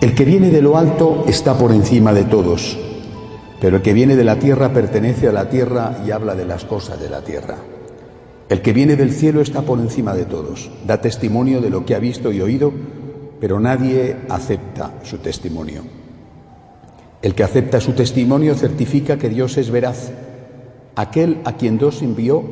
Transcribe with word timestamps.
que 0.00 0.24
viene 0.24 0.50
de 0.50 0.62
lo 0.62 0.76
alto 0.76 1.24
está 1.28 1.58
por 1.58 1.72
encima 1.72 2.12
de 2.12 2.24
todos, 2.24 2.78
pero 3.60 3.76
el 3.76 3.82
que 3.82 3.92
viene 3.92 4.16
de 4.16 4.24
la 4.24 4.38
tierra 4.38 4.72
pertenece 4.72 5.28
a 5.28 5.32
la 5.32 5.48
tierra 5.48 5.98
y 6.06 6.10
habla 6.10 6.34
de 6.34 6.44
las 6.44 6.64
cosas 6.64 7.00
de 7.00 7.10
la 7.10 7.22
tierra. 7.22 7.56
El 8.48 8.62
que 8.62 8.72
viene 8.72 8.96
del 8.96 9.12
cielo 9.12 9.40
está 9.40 9.62
por 9.62 9.80
encima 9.80 10.14
de 10.14 10.24
todos, 10.24 10.70
da 10.86 11.00
testimonio 11.00 11.60
de 11.60 11.70
lo 11.70 11.84
que 11.84 11.94
ha 11.94 11.98
visto 11.98 12.30
y 12.30 12.40
oído, 12.40 12.72
pero 13.40 13.58
nadie 13.58 14.16
acepta 14.28 14.94
su 15.02 15.18
testimonio. 15.18 15.82
El 17.22 17.34
que 17.34 17.42
acepta 17.42 17.80
su 17.80 17.92
testimonio 17.92 18.54
certifica 18.54 19.18
que 19.18 19.28
Dios 19.28 19.56
es 19.56 19.70
veraz. 19.70 20.12
Aquel 20.94 21.40
a 21.44 21.54
quien 21.56 21.76
Dios 21.76 22.02
envió 22.02 22.44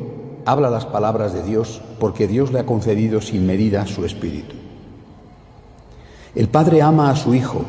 habla 0.45 0.69
las 0.69 0.85
palabras 0.85 1.33
de 1.33 1.43
Dios 1.43 1.81
porque 1.99 2.27
Dios 2.27 2.51
le 2.51 2.59
ha 2.59 2.65
concedido 2.65 3.21
sin 3.21 3.47
medida 3.47 3.87
su 3.87 4.05
espíritu. 4.05 4.64
El 6.35 6.49
Padre 6.49 6.81
ama 6.81 7.09
a 7.09 7.15
su 7.15 7.33
Hijo 7.33 7.63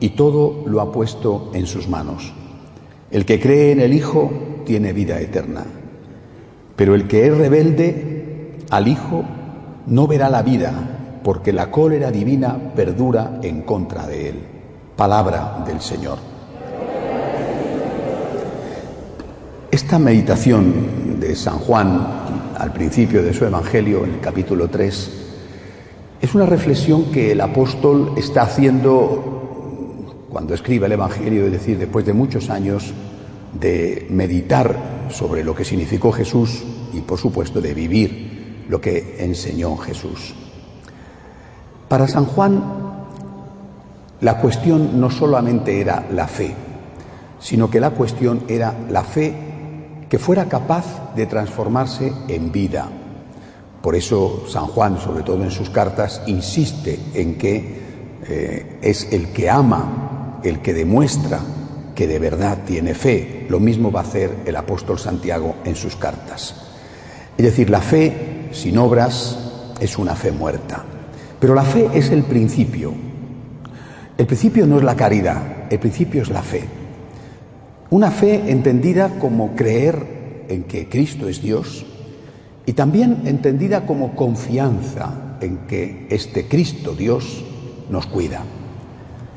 y 0.00 0.10
todo 0.10 0.62
lo 0.66 0.80
ha 0.80 0.90
puesto 0.90 1.50
en 1.52 1.66
sus 1.66 1.86
manos. 1.86 2.32
El 3.10 3.26
que 3.26 3.38
cree 3.38 3.72
en 3.72 3.80
el 3.80 3.92
Hijo 3.92 4.30
tiene 4.64 4.94
vida 4.94 5.20
eterna, 5.20 5.64
pero 6.74 6.94
el 6.94 7.06
que 7.06 7.26
es 7.26 7.36
rebelde 7.36 8.56
al 8.70 8.88
Hijo 8.88 9.22
no 9.86 10.06
verá 10.06 10.30
la 10.30 10.42
vida, 10.42 10.72
porque 11.22 11.52
la 11.52 11.70
cólera 11.70 12.10
divina 12.10 12.72
perdura 12.74 13.38
en 13.42 13.62
contra 13.62 14.06
de 14.06 14.30
él. 14.30 14.42
Palabra 14.96 15.62
del 15.66 15.80
Señor. 15.82 16.18
Esta 19.70 19.98
meditación 19.98 21.20
de 21.20 21.36
San 21.36 21.58
Juan 21.58 22.06
al 22.58 22.72
principio 22.72 23.22
de 23.22 23.34
su 23.34 23.44
Evangelio, 23.44 24.04
en 24.04 24.14
el 24.14 24.20
capítulo 24.20 24.68
3, 24.68 25.25
es 26.20 26.34
una 26.34 26.46
reflexión 26.46 27.06
que 27.12 27.32
el 27.32 27.40
apóstol 27.40 28.12
está 28.16 28.42
haciendo 28.42 30.26
cuando 30.30 30.54
escribe 30.54 30.86
el 30.86 30.92
Evangelio, 30.92 31.46
es 31.46 31.52
decir, 31.52 31.78
después 31.78 32.04
de 32.04 32.12
muchos 32.12 32.50
años 32.50 32.92
de 33.58 34.06
meditar 34.10 35.06
sobre 35.10 35.44
lo 35.44 35.54
que 35.54 35.64
significó 35.64 36.12
Jesús 36.12 36.62
y, 36.92 37.00
por 37.00 37.18
supuesto, 37.18 37.60
de 37.60 37.74
vivir 37.74 38.64
lo 38.68 38.80
que 38.80 39.16
enseñó 39.20 39.76
Jesús. 39.76 40.34
Para 41.88 42.08
San 42.08 42.24
Juan, 42.26 42.62
la 44.20 44.38
cuestión 44.40 45.00
no 45.00 45.10
solamente 45.10 45.80
era 45.80 46.06
la 46.10 46.26
fe, 46.26 46.54
sino 47.38 47.70
que 47.70 47.80
la 47.80 47.90
cuestión 47.90 48.42
era 48.48 48.74
la 48.90 49.04
fe 49.04 49.34
que 50.08 50.18
fuera 50.18 50.46
capaz 50.46 51.14
de 51.14 51.26
transformarse 51.26 52.12
en 52.28 52.50
vida, 52.52 52.88
por 53.86 53.94
eso 53.94 54.42
San 54.48 54.66
Juan, 54.66 54.98
sobre 54.98 55.22
todo 55.22 55.44
en 55.44 55.52
sus 55.52 55.70
cartas, 55.70 56.20
insiste 56.26 56.98
en 57.14 57.36
que 57.36 57.78
eh, 58.26 58.78
es 58.82 59.12
el 59.12 59.28
que 59.28 59.48
ama, 59.48 60.40
el 60.42 60.58
que 60.58 60.74
demuestra 60.74 61.38
que 61.94 62.08
de 62.08 62.18
verdad 62.18 62.64
tiene 62.66 62.94
fe. 62.94 63.46
Lo 63.48 63.60
mismo 63.60 63.92
va 63.92 64.00
a 64.00 64.02
hacer 64.02 64.38
el 64.44 64.56
apóstol 64.56 64.98
Santiago 64.98 65.54
en 65.64 65.76
sus 65.76 65.94
cartas. 65.94 66.56
Es 67.38 67.44
decir, 67.44 67.70
la 67.70 67.80
fe 67.80 68.48
sin 68.50 68.76
obras 68.76 69.38
es 69.78 69.96
una 69.98 70.16
fe 70.16 70.32
muerta. 70.32 70.84
Pero 71.38 71.54
la 71.54 71.62
fe 71.62 71.88
es 71.94 72.10
el 72.10 72.24
principio. 72.24 72.92
El 74.18 74.26
principio 74.26 74.66
no 74.66 74.78
es 74.78 74.82
la 74.82 74.96
caridad, 74.96 75.70
el 75.70 75.78
principio 75.78 76.22
es 76.22 76.28
la 76.30 76.42
fe. 76.42 76.64
Una 77.90 78.10
fe 78.10 78.50
entendida 78.50 79.20
como 79.20 79.54
creer 79.54 80.44
en 80.48 80.64
que 80.64 80.88
Cristo 80.88 81.28
es 81.28 81.40
Dios, 81.40 81.86
y 82.66 82.72
también 82.72 83.22
entendida 83.24 83.86
como 83.86 84.16
confianza 84.16 85.38
en 85.40 85.58
que 85.68 86.08
este 86.10 86.48
Cristo 86.48 86.94
Dios 86.94 87.44
nos 87.88 88.06
cuida. 88.06 88.42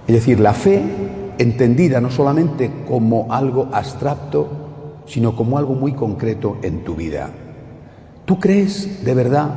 Es 0.08 0.16
decir, 0.16 0.40
la 0.40 0.54
fe 0.54 0.82
entendida 1.38 2.02
no 2.02 2.10
solamente 2.10 2.72
como 2.88 3.32
algo 3.32 3.70
abstracto, 3.72 5.04
sino 5.06 5.36
como 5.36 5.60
algo 5.60 5.76
muy 5.76 5.94
concreto 5.94 6.58
en 6.64 6.84
tu 6.84 6.96
vida. 6.96 7.30
¿Tú 8.26 8.40
crees 8.40 9.06
de 9.06 9.14
verdad 9.14 9.54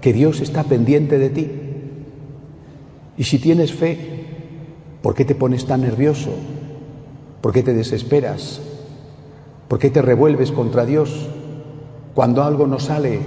que 0.00 0.14
Dios 0.14 0.40
está 0.40 0.64
pendiente 0.64 1.18
de 1.18 1.30
ti? 1.30 1.50
Y 3.18 3.24
si 3.24 3.38
tienes 3.38 3.74
fe, 3.74 3.98
¿por 5.02 5.14
qué 5.14 5.26
te 5.26 5.34
pones 5.34 5.66
tan 5.66 5.82
nervioso? 5.82 6.30
¿Por 7.42 7.52
qué 7.52 7.62
te 7.62 7.74
desesperas? 7.74 8.62
¿Por 9.68 9.78
qué 9.78 9.90
te 9.90 10.00
revuelves 10.00 10.50
contra 10.50 10.86
Dios? 10.86 11.28
Cuando 12.14 12.42
algo 12.42 12.66
no 12.66 12.78
sale 12.78 13.20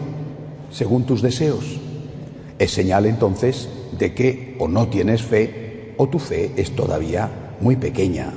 según 0.71 1.05
tus 1.05 1.21
deseos, 1.21 1.79
es 2.59 2.71
señal 2.71 3.05
entonces 3.05 3.69
de 3.97 4.13
que 4.13 4.55
o 4.59 4.67
no 4.67 4.87
tienes 4.87 5.21
fe 5.21 5.93
o 5.97 6.07
tu 6.09 6.19
fe 6.19 6.51
es 6.57 6.75
todavía 6.75 7.29
muy 7.61 7.75
pequeña. 7.75 8.31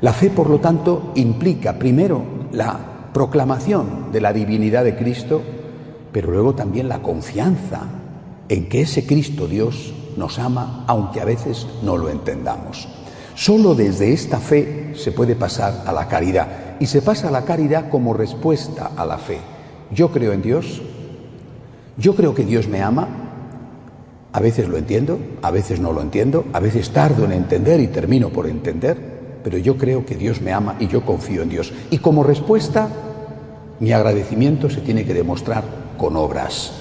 La 0.00 0.12
fe, 0.12 0.30
por 0.30 0.50
lo 0.50 0.58
tanto, 0.58 1.12
implica 1.14 1.78
primero 1.78 2.24
la 2.52 3.10
proclamación 3.12 4.10
de 4.12 4.20
la 4.20 4.32
divinidad 4.32 4.84
de 4.84 4.96
Cristo, 4.96 5.42
pero 6.12 6.30
luego 6.30 6.54
también 6.54 6.88
la 6.88 7.00
confianza 7.00 7.82
en 8.48 8.68
que 8.68 8.82
ese 8.82 9.06
Cristo 9.06 9.46
Dios 9.46 9.94
nos 10.16 10.38
ama, 10.38 10.84
aunque 10.88 11.20
a 11.20 11.24
veces 11.24 11.66
no 11.82 11.96
lo 11.96 12.10
entendamos. 12.10 12.88
Solo 13.34 13.74
desde 13.74 14.12
esta 14.12 14.38
fe 14.38 14.92
se 14.94 15.12
puede 15.12 15.36
pasar 15.36 15.84
a 15.86 15.92
la 15.92 16.08
caridad 16.08 16.71
y 16.82 16.86
se 16.86 17.00
pasa 17.00 17.30
la 17.30 17.44
caridad 17.44 17.88
como 17.90 18.12
respuesta 18.12 18.90
a 18.96 19.06
la 19.06 19.16
fe. 19.16 19.38
Yo 19.92 20.10
creo 20.10 20.32
en 20.32 20.42
Dios, 20.42 20.82
yo 21.96 22.16
creo 22.16 22.34
que 22.34 22.44
Dios 22.44 22.66
me 22.66 22.82
ama, 22.82 23.06
a 24.32 24.40
veces 24.40 24.68
lo 24.68 24.76
entiendo, 24.76 25.20
a 25.42 25.52
veces 25.52 25.78
no 25.78 25.92
lo 25.92 26.00
entiendo, 26.02 26.44
a 26.52 26.58
veces 26.58 26.90
tardo 26.90 27.24
en 27.24 27.30
entender 27.30 27.78
y 27.78 27.86
termino 27.86 28.30
por 28.30 28.48
entender, 28.48 28.98
pero 29.44 29.58
yo 29.58 29.78
creo 29.78 30.04
que 30.04 30.16
Dios 30.16 30.40
me 30.40 30.52
ama 30.52 30.74
y 30.80 30.88
yo 30.88 31.06
confío 31.06 31.42
en 31.42 31.50
Dios. 31.50 31.72
Y 31.90 31.98
como 31.98 32.24
respuesta, 32.24 32.88
mi 33.78 33.92
agradecimiento 33.92 34.68
se 34.68 34.80
tiene 34.80 35.04
que 35.04 35.14
demostrar 35.14 35.62
con 35.96 36.16
obras. 36.16 36.72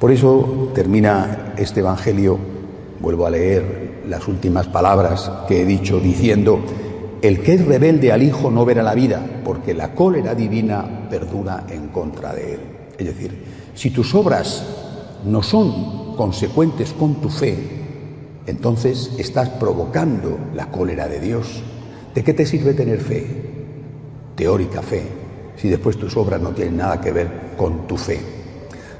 Por 0.00 0.10
eso 0.10 0.72
termina 0.74 1.54
este 1.56 1.78
Evangelio, 1.78 2.36
vuelvo 2.98 3.26
a 3.26 3.30
leer 3.30 4.02
las 4.08 4.26
últimas 4.26 4.66
palabras 4.66 5.30
que 5.46 5.62
he 5.62 5.64
dicho 5.64 6.00
diciendo, 6.00 6.58
el 7.22 7.42
que 7.42 7.54
es 7.54 7.64
rebelde 7.64 8.12
al 8.12 8.22
Hijo 8.22 8.50
no 8.50 8.64
verá 8.64 8.82
la 8.82 8.94
vida, 8.94 9.24
porque 9.44 9.74
la 9.74 9.94
cólera 9.94 10.34
divina 10.34 11.08
perdura 11.08 11.66
en 11.70 11.88
contra 11.88 12.34
de 12.34 12.54
él. 12.54 12.60
Es 12.98 13.06
decir, 13.06 13.44
si 13.74 13.90
tus 13.90 14.14
obras 14.14 14.64
no 15.24 15.42
son 15.42 16.16
consecuentes 16.16 16.92
con 16.92 17.16
tu 17.16 17.28
fe, 17.28 17.56
entonces 18.46 19.12
estás 19.18 19.48
provocando 19.50 20.38
la 20.54 20.70
cólera 20.70 21.08
de 21.08 21.20
Dios. 21.20 21.62
¿De 22.14 22.22
qué 22.22 22.32
te 22.32 22.46
sirve 22.46 22.74
tener 22.74 23.00
fe? 23.00 23.26
Teórica 24.34 24.82
fe, 24.82 25.02
si 25.56 25.68
después 25.68 25.96
tus 25.96 26.16
obras 26.16 26.40
no 26.40 26.50
tienen 26.50 26.76
nada 26.76 27.00
que 27.00 27.12
ver 27.12 27.28
con 27.56 27.86
tu 27.86 27.96
fe. 27.96 28.20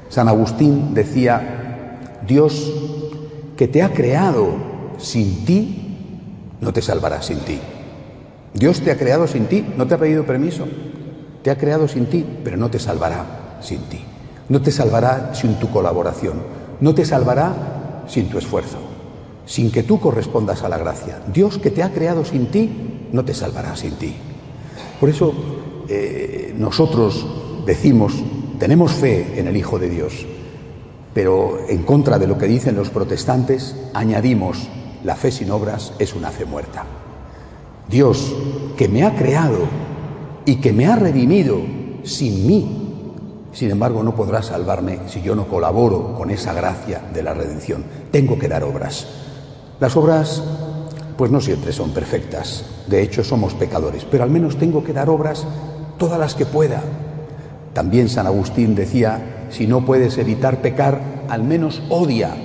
San 0.09 0.27
Agustín 0.27 0.93
decía, 0.93 2.17
Dios 2.25 2.73
que 3.55 3.67
te 3.67 3.81
ha 3.81 3.93
creado 3.93 4.55
sin 4.97 5.45
ti, 5.45 6.57
no 6.61 6.73
te 6.73 6.81
salvará 6.81 7.21
sin 7.21 7.39
ti. 7.39 7.59
Dios 8.53 8.81
te 8.81 8.91
ha 8.91 8.97
creado 8.97 9.27
sin 9.27 9.45
ti, 9.45 9.65
no 9.77 9.87
te 9.87 9.95
ha 9.95 9.97
pedido 9.97 10.25
permiso. 10.25 10.67
Te 11.43 11.51
ha 11.51 11.57
creado 11.57 11.87
sin 11.87 12.07
ti, 12.07 12.25
pero 12.43 12.57
no 12.57 12.69
te 12.69 12.79
salvará 12.79 13.59
sin 13.61 13.81
ti. 13.83 14.03
No 14.49 14.61
te 14.61 14.71
salvará 14.71 15.33
sin 15.33 15.59
tu 15.59 15.69
colaboración. 15.69 16.41
No 16.79 16.93
te 16.93 17.05
salvará 17.05 18.03
sin 18.07 18.29
tu 18.29 18.37
esfuerzo. 18.37 18.77
Sin 19.45 19.71
que 19.71 19.83
tú 19.83 19.99
correspondas 19.99 20.63
a 20.63 20.69
la 20.69 20.77
gracia. 20.77 21.21
Dios 21.33 21.57
que 21.57 21.71
te 21.71 21.83
ha 21.83 21.91
creado 21.91 22.25
sin 22.25 22.47
ti, 22.47 23.09
no 23.11 23.23
te 23.23 23.33
salvará 23.33 23.75
sin 23.75 23.91
ti. 23.93 24.15
Por 24.99 25.09
eso 25.09 25.33
eh, 25.87 26.53
nosotros 26.57 27.25
decimos, 27.65 28.13
tenemos 28.59 28.93
fe 28.93 29.39
en 29.39 29.47
el 29.47 29.55
Hijo 29.55 29.79
de 29.79 29.89
Dios, 29.89 30.25
pero 31.13 31.59
en 31.67 31.83
contra 31.83 32.19
de 32.19 32.27
lo 32.27 32.37
que 32.37 32.47
dicen 32.47 32.75
los 32.75 32.89
protestantes, 32.89 33.75
añadimos 33.93 34.67
la 35.03 35.15
fe 35.15 35.31
sin 35.31 35.51
obras 35.51 35.93
es 35.99 36.13
una 36.13 36.31
fe 36.31 36.45
muerta. 36.45 36.85
Dios, 37.89 38.35
que 38.75 38.87
me 38.87 39.03
ha 39.03 39.15
creado 39.15 39.59
y 40.45 40.57
que 40.57 40.73
me 40.73 40.87
ha 40.87 40.95
redimido 40.95 41.57
sin 42.03 42.45
mí, 42.45 43.13
sin 43.53 43.71
embargo 43.71 44.03
no 44.03 44.15
podrá 44.15 44.43
salvarme 44.43 44.99
si 45.07 45.21
yo 45.21 45.35
no 45.35 45.47
colaboro 45.47 46.13
con 46.15 46.29
esa 46.29 46.53
gracia 46.53 47.01
de 47.13 47.23
la 47.23 47.33
redención. 47.33 47.83
Tengo 48.11 48.37
que 48.37 48.47
dar 48.47 48.63
obras. 48.63 49.07
Las 49.79 49.95
obras, 49.95 50.43
pues 51.17 51.31
no 51.31 51.39
siempre 51.39 51.71
son 51.71 51.91
perfectas. 51.91 52.65
De 52.87 53.01
hecho, 53.01 53.23
somos 53.23 53.53
pecadores, 53.53 54.05
pero 54.09 54.23
al 54.23 54.29
menos 54.29 54.57
tengo 54.57 54.83
que 54.83 54.93
dar 54.93 55.09
obras 55.09 55.45
todas 55.97 56.19
las 56.19 56.35
que 56.35 56.45
pueda. 56.45 56.81
También 57.73 58.09
San 58.09 58.27
Agustín 58.27 58.75
decía, 58.75 59.47
si 59.49 59.67
no 59.67 59.85
puedes 59.85 60.17
evitar 60.17 60.61
pecar, 60.61 61.25
al 61.29 61.43
menos 61.43 61.81
odia 61.89 62.35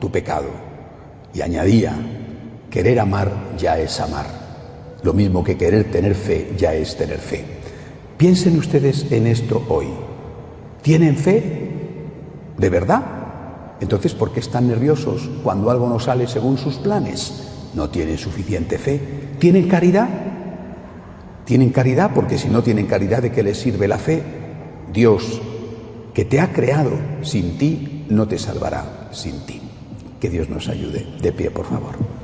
tu 0.00 0.10
pecado. 0.10 0.48
Y 1.34 1.40
añadía, 1.40 1.94
querer 2.70 3.00
amar 3.00 3.30
ya 3.58 3.78
es 3.78 4.00
amar. 4.00 4.41
Lo 5.02 5.12
mismo 5.12 5.42
que 5.42 5.56
querer 5.56 5.90
tener 5.90 6.14
fe 6.14 6.52
ya 6.56 6.74
es 6.74 6.96
tener 6.96 7.18
fe. 7.18 7.44
Piensen 8.16 8.56
ustedes 8.56 9.10
en 9.10 9.26
esto 9.26 9.64
hoy. 9.68 9.88
¿Tienen 10.82 11.16
fe? 11.16 11.70
¿De 12.56 12.70
verdad? 12.70 13.02
Entonces, 13.80 14.14
¿por 14.14 14.32
qué 14.32 14.40
están 14.40 14.68
nerviosos 14.68 15.28
cuando 15.42 15.70
algo 15.70 15.88
no 15.88 15.98
sale 15.98 16.28
según 16.28 16.56
sus 16.56 16.76
planes? 16.76 17.48
No 17.74 17.90
tienen 17.90 18.16
suficiente 18.16 18.78
fe. 18.78 19.00
¿Tienen 19.40 19.68
caridad? 19.68 20.08
Tienen 21.44 21.70
caridad 21.70 22.12
porque 22.14 22.38
si 22.38 22.48
no 22.48 22.62
tienen 22.62 22.86
caridad, 22.86 23.22
¿de 23.22 23.32
qué 23.32 23.42
les 23.42 23.58
sirve 23.58 23.88
la 23.88 23.98
fe? 23.98 24.22
Dios, 24.92 25.40
que 26.14 26.24
te 26.24 26.38
ha 26.38 26.52
creado 26.52 26.92
sin 27.22 27.58
ti, 27.58 28.04
no 28.08 28.28
te 28.28 28.38
salvará 28.38 29.08
sin 29.10 29.40
ti. 29.46 29.60
Que 30.20 30.30
Dios 30.30 30.48
nos 30.48 30.68
ayude. 30.68 31.04
De 31.20 31.32
pie, 31.32 31.50
por 31.50 31.64
favor. 31.66 32.21